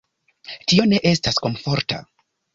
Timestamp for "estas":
1.11-1.39